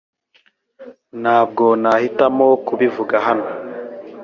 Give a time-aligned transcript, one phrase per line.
[1.21, 3.47] Ntabwo nahitamo kubivuga hano